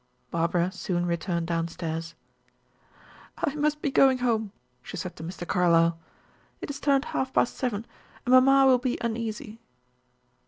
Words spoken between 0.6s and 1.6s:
soon returned